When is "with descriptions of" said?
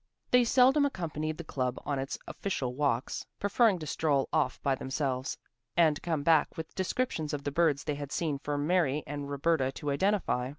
6.57-7.43